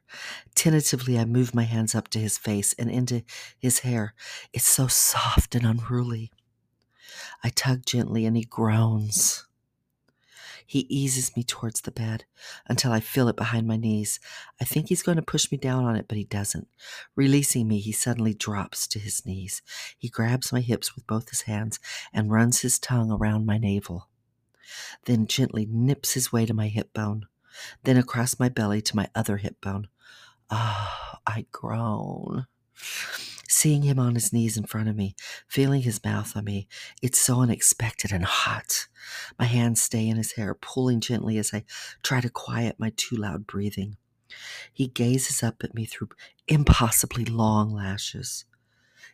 Tentatively, 0.54 1.18
I 1.18 1.24
move 1.24 1.54
my 1.54 1.64
hands 1.64 1.94
up 1.94 2.08
to 2.08 2.20
his 2.20 2.38
face 2.38 2.72
and 2.74 2.90
into 2.90 3.24
his 3.58 3.80
hair. 3.80 4.14
It's 4.52 4.68
so 4.68 4.86
soft 4.86 5.54
and 5.54 5.66
unruly. 5.66 6.30
I 7.42 7.48
tug 7.50 7.84
gently 7.84 8.24
and 8.24 8.36
he 8.36 8.44
groans. 8.44 9.46
He 10.66 10.80
eases 10.88 11.36
me 11.36 11.44
towards 11.44 11.82
the 11.82 11.92
bed 11.92 12.24
until 12.66 12.92
I 12.92 13.00
feel 13.00 13.28
it 13.28 13.36
behind 13.36 13.66
my 13.66 13.76
knees. 13.76 14.18
I 14.60 14.64
think 14.64 14.88
he's 14.88 15.02
going 15.02 15.16
to 15.16 15.22
push 15.22 15.50
me 15.50 15.58
down 15.58 15.84
on 15.84 15.94
it, 15.94 16.06
but 16.08 16.18
he 16.18 16.24
doesn't. 16.24 16.66
Releasing 17.14 17.68
me, 17.68 17.78
he 17.78 17.92
suddenly 17.92 18.34
drops 18.34 18.86
to 18.88 18.98
his 18.98 19.24
knees. 19.24 19.62
He 19.96 20.08
grabs 20.08 20.52
my 20.52 20.60
hips 20.60 20.94
with 20.94 21.06
both 21.06 21.30
his 21.30 21.42
hands 21.42 21.78
and 22.12 22.32
runs 22.32 22.60
his 22.60 22.78
tongue 22.80 23.12
around 23.12 23.46
my 23.46 23.58
navel, 23.58 24.08
then 25.04 25.26
gently 25.26 25.66
nips 25.70 26.14
his 26.14 26.32
way 26.32 26.44
to 26.44 26.54
my 26.54 26.66
hip 26.68 26.92
bone, 26.92 27.26
then 27.84 27.96
across 27.96 28.40
my 28.40 28.48
belly 28.48 28.82
to 28.82 28.96
my 28.96 29.08
other 29.14 29.36
hip 29.36 29.60
bone. 29.60 29.88
Ah, 30.50 31.14
oh, 31.14 31.18
I 31.26 31.46
groan. 31.52 32.46
Seeing 33.48 33.82
him 33.82 33.98
on 33.98 34.14
his 34.14 34.32
knees 34.32 34.56
in 34.56 34.64
front 34.64 34.88
of 34.88 34.96
me, 34.96 35.14
feeling 35.46 35.82
his 35.82 36.02
mouth 36.04 36.36
on 36.36 36.44
me, 36.44 36.68
it's 37.00 37.18
so 37.18 37.40
unexpected 37.40 38.12
and 38.12 38.24
hot. 38.24 38.88
My 39.38 39.44
hands 39.44 39.82
stay 39.82 40.08
in 40.08 40.16
his 40.16 40.32
hair, 40.32 40.54
pulling 40.54 41.00
gently 41.00 41.38
as 41.38 41.54
I 41.54 41.64
try 42.02 42.20
to 42.20 42.28
quiet 42.28 42.76
my 42.78 42.92
too 42.96 43.16
loud 43.16 43.46
breathing. 43.46 43.96
He 44.72 44.88
gazes 44.88 45.42
up 45.42 45.62
at 45.62 45.74
me 45.74 45.84
through 45.84 46.08
impossibly 46.48 47.24
long 47.24 47.72
lashes, 47.72 48.44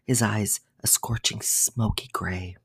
his 0.05 0.23
eyes 0.23 0.61
a 0.81 0.87
scorching 0.87 1.41
smoky 1.43 2.09
gray. 2.13 2.57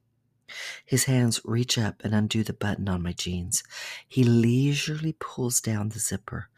His 0.85 1.03
hands 1.03 1.41
reach 1.43 1.77
up 1.77 2.01
and 2.03 2.15
undo 2.15 2.43
the 2.43 2.53
button 2.53 2.87
on 2.87 3.03
my 3.03 3.11
jeans. 3.11 3.63
He 4.07 4.23
leisurely 4.23 5.13
pulls 5.19 5.59
down 5.59 5.89
the 5.89 5.99
zipper. 5.99 6.49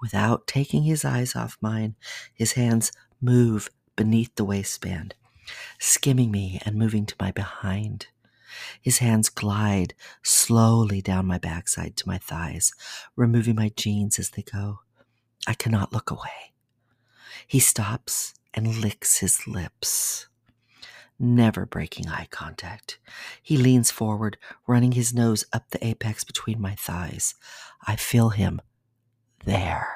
Without 0.00 0.46
taking 0.46 0.84
his 0.84 1.04
eyes 1.04 1.34
off 1.34 1.58
mine, 1.60 1.96
his 2.32 2.52
hands 2.52 2.92
move 3.20 3.68
beneath 3.96 4.34
the 4.36 4.44
waistband, 4.44 5.14
skimming 5.78 6.30
me 6.30 6.60
and 6.64 6.76
moving 6.76 7.06
to 7.06 7.16
my 7.20 7.30
behind. 7.32 8.06
His 8.80 8.98
hands 8.98 9.28
glide 9.28 9.94
slowly 10.22 11.00
down 11.00 11.26
my 11.26 11.38
backside 11.38 11.96
to 11.98 12.08
my 12.08 12.18
thighs, 12.18 12.72
removing 13.16 13.56
my 13.56 13.70
jeans 13.76 14.18
as 14.18 14.30
they 14.30 14.42
go. 14.42 14.80
I 15.46 15.54
cannot 15.54 15.92
look 15.92 16.10
away. 16.10 16.52
He 17.46 17.60
stops 17.60 18.34
and 18.54 18.76
licks 18.76 19.18
his 19.18 19.46
lips, 19.46 20.26
never 21.18 21.64
breaking 21.66 22.08
eye 22.08 22.28
contact. 22.30 22.98
He 23.42 23.56
leans 23.56 23.90
forward, 23.90 24.36
running 24.66 24.92
his 24.92 25.14
nose 25.14 25.44
up 25.52 25.70
the 25.70 25.84
apex 25.84 26.24
between 26.24 26.60
my 26.60 26.74
thighs. 26.74 27.34
I 27.86 27.96
feel 27.96 28.30
him 28.30 28.60
there. 29.44 29.88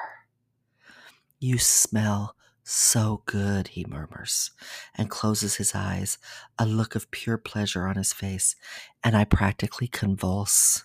You 1.39 1.57
smell 1.59 2.35
so 2.69 3.21
good, 3.25 3.69
he 3.69 3.85
murmurs, 3.87 4.51
and 4.95 5.09
closes 5.09 5.55
his 5.55 5.73
eyes, 5.73 6.17
a 6.59 6.65
look 6.65 6.95
of 6.95 7.09
pure 7.11 7.37
pleasure 7.37 7.87
on 7.87 7.95
his 7.95 8.11
face, 8.11 8.55
and 9.03 9.15
I 9.15 9.23
practically 9.23 9.87
convulse. 9.87 10.83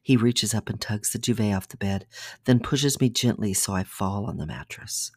He 0.00 0.16
reaches 0.16 0.54
up 0.54 0.68
and 0.68 0.80
tugs 0.80 1.10
the 1.10 1.18
duvet 1.18 1.54
off 1.54 1.68
the 1.68 1.76
bed, 1.76 2.06
then 2.44 2.60
pushes 2.60 3.00
me 3.00 3.08
gently 3.08 3.54
so 3.54 3.72
I 3.72 3.82
fall 3.82 4.26
on 4.26 4.36
the 4.36 4.46
mattress. 4.46 5.10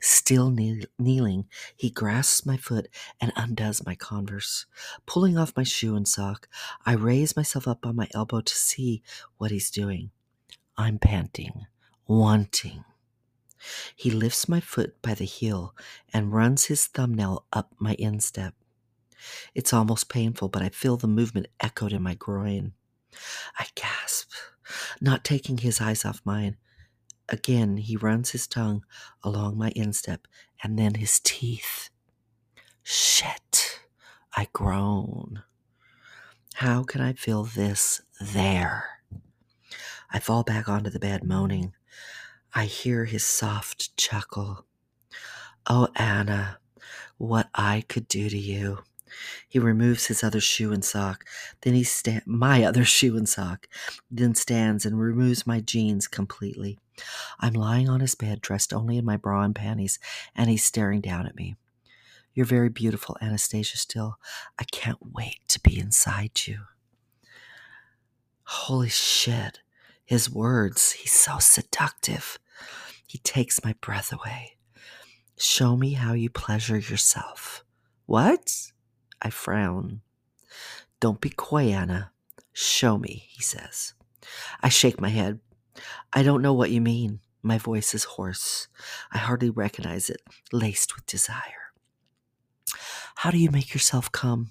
Still 0.00 0.50
kneeling, 0.50 1.46
he 1.76 1.88
grasps 1.88 2.44
my 2.44 2.56
foot 2.56 2.88
and 3.20 3.32
undoes 3.36 3.86
my 3.86 3.94
converse. 3.94 4.66
Pulling 5.06 5.38
off 5.38 5.56
my 5.56 5.62
shoe 5.62 5.94
and 5.94 6.06
sock, 6.06 6.48
I 6.84 6.94
raise 6.94 7.36
myself 7.36 7.68
up 7.68 7.86
on 7.86 7.94
my 7.94 8.08
elbow 8.12 8.40
to 8.40 8.54
see 8.54 9.02
what 9.38 9.52
he's 9.52 9.70
doing. 9.70 10.10
I'm 10.76 10.98
panting, 10.98 11.66
wanting. 12.08 12.84
He 13.94 14.10
lifts 14.10 14.48
my 14.48 14.60
foot 14.60 15.00
by 15.02 15.14
the 15.14 15.24
heel 15.24 15.74
and 16.12 16.32
runs 16.32 16.66
his 16.66 16.86
thumbnail 16.86 17.46
up 17.52 17.74
my 17.78 17.94
instep. 17.98 18.54
It's 19.54 19.72
almost 19.72 20.08
painful, 20.08 20.48
but 20.48 20.62
I 20.62 20.68
feel 20.68 20.96
the 20.96 21.06
movement 21.06 21.46
echoed 21.60 21.92
in 21.92 22.02
my 22.02 22.14
groin. 22.14 22.72
I 23.58 23.66
gasp, 23.74 24.30
not 25.00 25.24
taking 25.24 25.58
his 25.58 25.80
eyes 25.80 26.04
off 26.04 26.20
mine. 26.24 26.56
Again, 27.28 27.78
he 27.78 27.96
runs 27.96 28.30
his 28.30 28.46
tongue 28.46 28.84
along 29.22 29.56
my 29.56 29.72
instep 29.74 30.26
and 30.62 30.78
then 30.78 30.94
his 30.94 31.20
teeth. 31.20 31.88
Shit, 32.82 33.80
I 34.36 34.48
groan. 34.52 35.42
How 36.54 36.82
can 36.84 37.00
I 37.00 37.14
feel 37.14 37.44
this 37.44 38.02
there? 38.20 39.00
I 40.10 40.20
fall 40.20 40.42
back 40.44 40.68
onto 40.68 40.90
the 40.90 41.00
bed, 41.00 41.24
moaning. 41.24 41.72
I 42.54 42.66
hear 42.66 43.04
his 43.04 43.24
soft 43.24 43.96
chuckle. 43.96 44.64
Oh, 45.66 45.88
Ana, 45.96 46.58
what 47.18 47.48
I 47.54 47.84
could 47.88 48.06
do 48.06 48.28
to 48.28 48.38
you. 48.38 48.84
He 49.48 49.58
removes 49.58 50.06
his 50.06 50.22
other 50.22 50.40
shoe 50.40 50.72
and 50.72 50.84
sock. 50.84 51.24
Then 51.62 51.74
he 51.74 51.84
sta- 51.84 52.22
my 52.26 52.64
other 52.64 52.84
shoe 52.96 53.16
and 53.16 53.28
sock. 53.28 53.66
Then 54.10 54.34
stands 54.34 54.86
and 54.86 54.98
removes 54.98 55.46
my 55.46 55.60
jeans 55.60 56.06
completely. 56.06 56.78
I'm 57.40 57.54
lying 57.54 57.88
on 57.88 58.00
his 58.00 58.14
bed, 58.14 58.40
dressed 58.40 58.72
only 58.72 58.98
in 58.98 59.04
my 59.04 59.16
bra 59.16 59.42
and 59.42 59.54
panties, 59.54 59.98
and 60.34 60.48
he's 60.48 60.64
staring 60.64 61.00
down 61.00 61.26
at 61.26 61.34
me. 61.34 61.56
You're 62.34 62.46
very 62.46 62.68
beautiful, 62.68 63.16
Anastasia, 63.20 63.78
still. 63.78 64.16
I 64.58 64.64
can't 64.64 65.12
wait 65.12 65.40
to 65.48 65.60
be 65.60 65.78
inside 65.78 66.46
you. 66.46 66.62
Holy 68.44 68.88
shit. 68.88 69.60
His 70.04 70.30
words, 70.30 70.92
he's 70.92 71.12
so 71.12 71.38
seductive. 71.38 72.38
He 73.06 73.18
takes 73.18 73.64
my 73.64 73.74
breath 73.80 74.12
away. 74.12 74.56
Show 75.36 75.76
me 75.76 75.92
how 75.92 76.12
you 76.12 76.30
pleasure 76.30 76.78
yourself. 76.78 77.64
What? 78.06 78.72
I 79.20 79.30
frown. 79.30 80.00
Don't 81.00 81.20
be 81.20 81.30
coy, 81.30 81.72
Ana. 81.72 82.12
Show 82.52 82.98
me, 82.98 83.24
he 83.28 83.42
says. 83.42 83.94
I 84.62 84.68
shake 84.68 85.00
my 85.00 85.08
head. 85.08 85.40
I 86.12 86.22
don't 86.22 86.42
know 86.42 86.54
what 86.54 86.70
you 86.70 86.80
mean. 86.80 87.20
My 87.42 87.58
voice 87.58 87.94
is 87.94 88.04
hoarse. 88.04 88.68
I 89.12 89.18
hardly 89.18 89.50
recognize 89.50 90.08
it, 90.08 90.22
laced 90.52 90.94
with 90.94 91.06
desire. 91.06 91.72
How 93.16 93.30
do 93.30 93.38
you 93.38 93.50
make 93.50 93.74
yourself 93.74 94.10
come? 94.12 94.50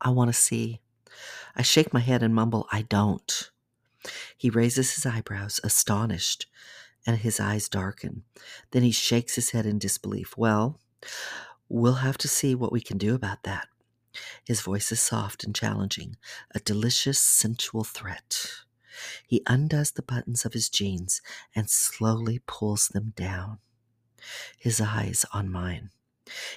I 0.00 0.10
want 0.10 0.28
to 0.28 0.34
see. 0.34 0.80
I 1.54 1.62
shake 1.62 1.94
my 1.94 2.00
head 2.00 2.22
and 2.22 2.34
mumble, 2.34 2.66
I 2.70 2.82
don't. 2.82 3.50
He 4.36 4.50
raises 4.50 4.94
his 4.94 5.06
eyebrows, 5.06 5.60
astonished 5.64 6.46
and 7.06 7.18
his 7.18 7.38
eyes 7.40 7.68
darken. 7.68 8.24
Then 8.72 8.82
he 8.82 8.90
shakes 8.90 9.36
his 9.36 9.50
head 9.50 9.66
in 9.66 9.78
disbelief. 9.78 10.36
Well, 10.36 10.80
we'll 11.68 11.94
have 11.94 12.18
to 12.18 12.28
see 12.28 12.54
what 12.54 12.72
we 12.72 12.80
can 12.80 12.98
do 12.98 13.14
about 13.14 13.44
that. 13.44 13.68
His 14.44 14.60
voice 14.60 14.90
is 14.92 15.00
soft 15.00 15.44
and 15.44 15.54
challenging, 15.54 16.16
a 16.54 16.60
delicious, 16.60 17.18
sensual 17.18 17.84
threat. 17.84 18.48
He 19.26 19.42
undoes 19.46 19.90
the 19.90 20.02
buttons 20.02 20.44
of 20.44 20.54
his 20.54 20.68
jeans 20.68 21.20
and 21.54 21.68
slowly 21.68 22.40
pulls 22.46 22.88
them 22.88 23.12
down. 23.14 23.58
His 24.58 24.80
eyes 24.80 25.24
on 25.32 25.50
mine. 25.50 25.90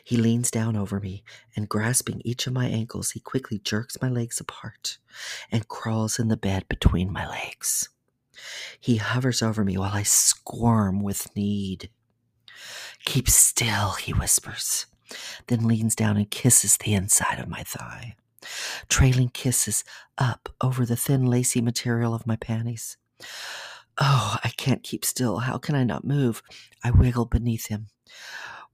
He 0.04 0.18
leans 0.18 0.50
down 0.50 0.76
over 0.76 1.00
me 1.00 1.24
and, 1.56 1.70
grasping 1.70 2.22
each 2.26 2.48
of 2.48 2.54
my 2.54 2.66
ankles, 2.66 3.12
he 3.12 3.20
quickly 3.20 3.60
jerks 3.60 3.98
my 4.02 4.10
legs 4.10 4.40
apart 4.40 4.98
and 5.52 5.68
crawls 5.68 6.18
in 6.18 6.28
the 6.28 6.38
bed 6.38 6.68
between 6.68 7.12
my 7.12 7.28
legs. 7.28 7.90
He 8.80 8.98
hovers 8.98 9.42
over 9.42 9.64
me 9.64 9.78
while 9.78 9.94
I 9.94 10.04
squirm 10.04 11.02
with 11.02 11.36
need. 11.36 11.90
Keep 13.06 13.30
still, 13.30 13.92
he 13.92 14.14
whispers, 14.14 14.86
then 15.48 15.68
leans 15.68 15.96
down 15.96 16.18
and 16.18 16.30
kisses 16.30 16.78
the 16.78 16.94
inside 16.94 17.40
of 17.40 17.48
my 17.48 17.64
thigh, 17.64 18.16
trailing 18.90 19.30
kisses 19.30 19.84
up 20.18 20.50
over 20.62 20.86
the 20.86 20.96
thin, 20.98 21.26
lacy 21.26 21.62
material 21.62 22.14
of 22.14 22.28
my 22.28 22.36
panties. 22.36 22.98
Oh, 23.98 24.38
I 24.44 24.50
can't 24.50 24.84
keep 24.84 25.04
still. 25.04 25.40
How 25.40 25.58
can 25.58 25.76
I 25.76 25.84
not 25.84 26.06
move? 26.06 26.42
I 26.84 26.92
wiggle 26.92 27.26
beneath 27.26 27.68
him. 27.68 27.88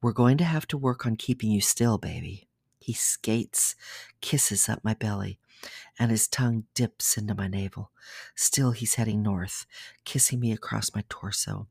We're 0.01 0.13
going 0.13 0.37
to 0.37 0.43
have 0.43 0.67
to 0.67 0.77
work 0.77 1.05
on 1.05 1.15
keeping 1.15 1.49
you 1.49 1.61
still, 1.61 1.97
baby. 1.97 2.47
He 2.79 2.93
skates, 2.93 3.75
kisses 4.21 4.69
up 4.69 4.83
my 4.83 4.93
belly, 4.93 5.39
and 5.97 6.11
his 6.11 6.27
tongue 6.27 6.65
dips 6.73 7.17
into 7.17 7.35
my 7.35 7.47
navel. 7.47 7.91
Still, 8.35 8.71
he's 8.71 8.95
heading 8.95 9.21
north, 9.21 9.65
kissing 10.03 10.39
me 10.39 10.51
across 10.51 10.93
my 10.93 11.03
torso. 11.09 11.67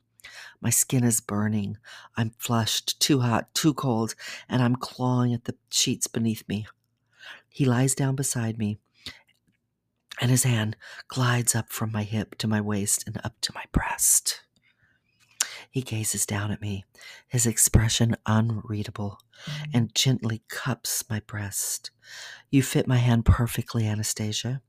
My 0.60 0.70
skin 0.70 1.04
is 1.04 1.20
burning. 1.20 1.76
I'm 2.16 2.30
flushed, 2.38 2.98
too 3.00 3.20
hot, 3.20 3.54
too 3.54 3.74
cold, 3.74 4.14
and 4.48 4.62
I'm 4.62 4.76
clawing 4.76 5.34
at 5.34 5.44
the 5.44 5.54
sheets 5.70 6.06
beneath 6.06 6.48
me. 6.48 6.66
He 7.48 7.64
lies 7.64 7.94
down 7.94 8.16
beside 8.16 8.58
me, 8.58 8.78
and 10.20 10.30
his 10.30 10.44
hand 10.44 10.76
glides 11.08 11.54
up 11.54 11.70
from 11.70 11.92
my 11.92 12.02
hip 12.02 12.36
to 12.38 12.48
my 12.48 12.60
waist 12.60 13.04
and 13.06 13.18
up 13.24 13.34
to 13.42 13.52
my 13.54 13.64
breast. 13.72 14.40
He 15.74 15.82
gazes 15.82 16.24
down 16.24 16.52
at 16.52 16.60
me, 16.60 16.84
his 17.26 17.46
expression 17.46 18.14
unreadable, 18.26 19.18
mm-hmm. 19.44 19.70
and 19.74 19.92
gently 19.92 20.44
cups 20.46 21.02
my 21.10 21.18
breast. 21.18 21.90
You 22.48 22.62
fit 22.62 22.86
my 22.86 22.98
hand 22.98 23.24
perfectly, 23.24 23.84
Anastasia. 23.84 24.62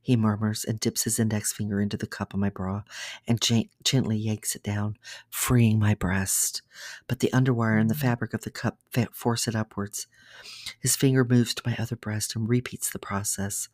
He 0.00 0.16
murmurs 0.16 0.64
and 0.64 0.80
dips 0.80 1.02
his 1.02 1.18
index 1.18 1.52
finger 1.52 1.78
into 1.78 1.98
the 1.98 2.06
cup 2.06 2.32
of 2.32 2.40
my 2.40 2.48
bra 2.48 2.84
and 3.28 3.38
gently 3.84 4.16
yanks 4.16 4.56
it 4.56 4.62
down, 4.62 4.96
freeing 5.28 5.78
my 5.78 5.94
breast. 5.94 6.62
But 7.06 7.20
the 7.20 7.28
underwire 7.34 7.78
and 7.78 7.90
the 7.90 7.94
mm-hmm. 7.94 8.06
fabric 8.06 8.32
of 8.32 8.40
the 8.40 8.50
cup 8.50 8.78
force 9.12 9.46
it 9.46 9.54
upwards. 9.54 10.06
His 10.80 10.96
finger 10.96 11.22
moves 11.22 11.52
to 11.52 11.62
my 11.66 11.76
other 11.78 11.96
breast 11.96 12.34
and 12.34 12.48
repeats 12.48 12.88
the 12.88 12.98
process. 12.98 13.68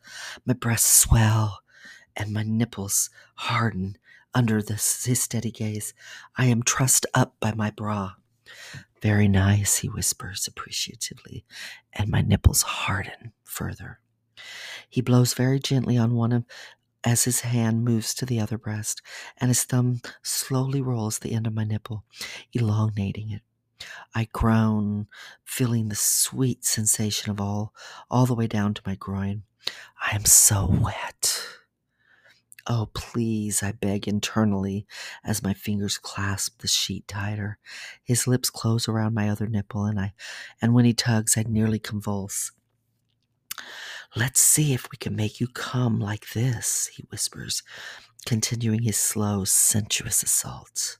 My 0.45 0.53
breasts 0.53 0.91
swell 0.91 1.61
and 2.13 2.33
my 2.33 2.43
nipples 2.43 3.09
harden 3.35 3.97
under 4.33 4.61
this, 4.61 5.05
his 5.05 5.21
steady 5.21 5.51
gaze. 5.51 5.93
I 6.37 6.45
am 6.45 6.63
trussed 6.63 7.05
up 7.13 7.35
by 7.39 7.53
my 7.53 7.71
bra. 7.71 8.13
Very 9.01 9.27
nice, 9.27 9.77
he 9.77 9.89
whispers 9.89 10.47
appreciatively, 10.47 11.45
and 11.91 12.09
my 12.09 12.21
nipples 12.21 12.61
harden 12.61 13.33
further. 13.43 13.99
He 14.89 15.01
blows 15.01 15.33
very 15.33 15.59
gently 15.59 15.97
on 15.97 16.15
one 16.15 16.31
of 16.31 16.45
as 17.03 17.25
his 17.25 17.41
hand 17.41 17.83
moves 17.83 18.13
to 18.13 18.25
the 18.25 18.39
other 18.39 18.57
breast, 18.57 19.01
and 19.37 19.49
his 19.49 19.63
thumb 19.63 20.01
slowly 20.21 20.81
rolls 20.81 21.19
the 21.19 21.33
end 21.33 21.45
of 21.45 21.53
my 21.53 21.65
nipple, 21.65 22.05
elongating 22.53 23.29
it. 23.29 23.41
I 24.15 24.29
groan, 24.31 25.07
feeling 25.43 25.89
the 25.89 25.95
sweet 25.95 26.63
sensation 26.63 27.29
of 27.29 27.41
all, 27.41 27.73
all 28.09 28.25
the 28.25 28.35
way 28.35 28.47
down 28.47 28.73
to 28.75 28.81
my 28.85 28.95
groin. 28.95 29.43
I 30.01 30.15
am 30.15 30.25
so 30.25 30.65
wet. 30.67 31.32
Oh, 32.65 32.89
please, 32.93 33.61
I 33.61 33.73
beg 33.73 34.07
internally 34.07 34.85
as 35.23 35.43
my 35.43 35.53
fingers 35.53 35.97
clasp 35.97 36.61
the 36.61 36.67
sheet 36.67 37.05
tighter. 37.09 37.57
His 38.03 38.25
lips 38.25 38.49
close 38.49 38.87
around 38.87 39.13
my 39.13 39.29
other 39.29 39.47
nipple, 39.47 39.83
and 39.83 39.99
I, 39.99 40.13
and 40.61 40.73
when 40.73 40.85
he 40.85 40.93
tugs, 40.93 41.37
I 41.37 41.43
nearly 41.43 41.79
convulse. 41.79 42.53
Let's 44.15 44.39
see 44.39 44.73
if 44.73 44.89
we 44.91 44.97
can 44.97 45.15
make 45.15 45.41
you 45.41 45.47
come 45.47 45.99
like 45.99 46.29
this, 46.31 46.89
he 46.95 47.03
whispers, 47.09 47.63
continuing 48.25 48.83
his 48.83 48.97
slow, 48.97 49.43
sensuous 49.43 50.23
assault. 50.23 50.97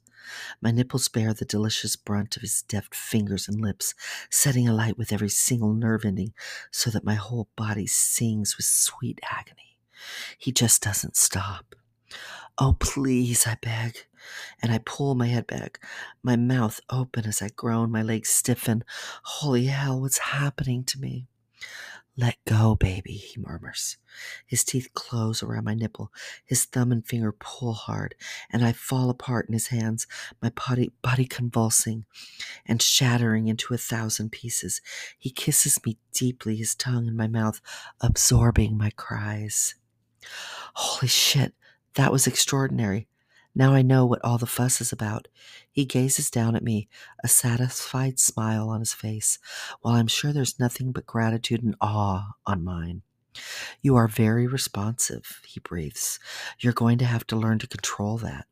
My 0.62 0.72
nipples 0.72 1.08
bear 1.08 1.34
the 1.34 1.46
delicious 1.46 1.96
brunt 1.96 2.36
of 2.36 2.41
his 2.41 2.63
deft 2.63 2.93
fingers 2.93 3.48
and 3.48 3.62
lips, 3.62 3.93
setting 4.29 4.67
alight 4.67 4.98
with 4.98 5.13
every 5.13 5.29
single 5.29 5.74
nerve 5.74 6.03
ending 6.03 6.34
so 6.72 6.89
that 6.89 7.05
my 7.05 7.15
whole 7.15 7.50
body 7.55 7.88
sings 7.88 8.58
with 8.58 8.65
sweet 8.65 9.20
agony. 9.32 9.73
He 10.38 10.52
just 10.52 10.82
doesn't 10.82 11.16
stop. 11.16 11.76
Oh, 12.58 12.76
please, 12.80 13.48
I 13.48 13.58
beg. 13.62 14.06
And 14.62 14.72
I 14.72 14.80
pull 14.80 15.16
my 15.16 15.28
head 15.28 15.48
back, 15.48 15.84
my 16.22 16.36
mouth 16.38 16.80
open 16.90 17.26
as 17.26 17.42
I 17.42 17.50
groan, 17.50 17.92
my 17.92 18.02
legs 18.02 18.30
stiffen. 18.30 18.84
Holy 19.24 19.66
hell, 19.66 20.00
what's 20.00 20.20
happening 20.20 20.86
to 20.86 21.00
me? 21.00 21.28
Let 22.16 22.38
go, 22.46 22.76
baby, 22.76 23.14
he 23.14 23.42
murmurs. 23.42 23.98
His 24.46 24.64
teeth 24.64 24.90
close 24.94 25.42
around 25.42 25.64
my 25.64 25.74
nipple. 25.74 26.12
His 26.46 26.66
thumb 26.66 26.92
and 26.92 27.06
finger 27.06 27.32
pull 27.32 27.74
hard, 27.74 28.14
and 28.52 28.64
I 28.64 28.72
fall 28.72 29.10
apart 29.10 29.48
in 29.48 29.54
his 29.54 29.68
hands, 29.68 30.06
my 30.40 30.52
body, 30.52 30.92
body 31.02 31.26
convulsing 31.26 32.06
and 32.68 32.84
shattering 32.84 33.48
into 33.48 33.74
a 33.74 33.80
thousand 33.80 34.32
pieces. 34.32 34.80
He 35.18 35.32
kisses 35.32 35.84
me 35.84 35.98
deeply, 36.14 36.56
his 36.56 36.76
tongue 36.76 37.08
in 37.08 37.18
my 37.18 37.28
mouth, 37.28 37.60
absorbing 38.00 38.78
my 38.78 38.92
cries. 38.92 39.74
Holy 40.74 41.08
shit, 41.08 41.53
that 41.96 42.12
was 42.12 42.27
extraordinary. 42.27 43.08
Now 43.56 43.74
I 43.74 43.84
know 43.84 44.06
what 44.06 44.24
all 44.24 44.39
the 44.39 44.48
fuss 44.48 44.82
is 44.82 44.92
about. 44.92 45.27
He 45.72 45.86
gazes 45.86 46.32
down 46.32 46.56
at 46.56 46.63
me, 46.63 46.89
a 47.24 47.28
satisfied 47.28 48.19
smile 48.19 48.69
on 48.69 48.80
his 48.80 48.93
face, 48.93 49.38
while 49.82 49.95
I'm 49.95 50.08
sure 50.08 50.34
there's 50.34 50.60
nothing 50.60 50.91
but 50.91 51.06
gratitude 51.06 51.63
and 51.63 51.76
awe 51.80 52.34
on 52.48 52.63
mine. 52.63 53.04
You 53.82 53.95
are 53.95 54.08
very 54.08 54.48
responsive, 54.48 55.41
he 55.45 55.60
breathes. 55.60 56.19
You're 56.60 56.74
going 56.74 56.98
to 57.00 57.06
have 57.06 57.26
to 57.28 57.36
learn 57.36 57.60
to 57.60 57.67
control 57.67 58.17
that, 58.19 58.45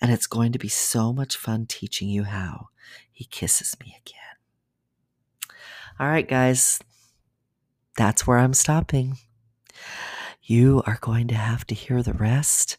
and 0.00 0.10
it's 0.12 0.26
going 0.26 0.52
to 0.52 0.58
be 0.58 0.68
so 0.68 1.12
much 1.12 1.36
fun 1.36 1.66
teaching 1.66 2.08
you 2.08 2.24
how. 2.24 2.68
He 3.10 3.24
kisses 3.24 3.76
me 3.80 3.96
again. 4.04 5.56
All 6.00 6.08
right, 6.08 6.28
guys, 6.28 6.80
that's 7.96 8.26
where 8.26 8.38
I'm 8.38 8.54
stopping. 8.54 9.18
You 10.52 10.82
are 10.84 10.98
going 11.00 11.28
to 11.28 11.34
have 11.34 11.66
to 11.68 11.74
hear 11.74 12.02
the 12.02 12.12
rest 12.12 12.76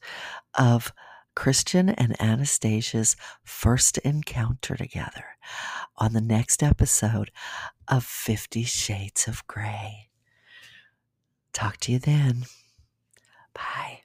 of 0.54 0.94
Christian 1.36 1.90
and 1.90 2.16
Anastasia's 2.22 3.16
first 3.44 3.98
encounter 3.98 4.76
together 4.76 5.26
on 5.98 6.14
the 6.14 6.22
next 6.22 6.62
episode 6.62 7.32
of 7.88 8.04
Fifty 8.04 8.62
Shades 8.62 9.28
of 9.28 9.48
Grey. 9.48 10.10
Talk 11.52 11.78
to 11.78 11.92
you 11.92 11.98
then. 11.98 12.46
Bye. 13.56 14.03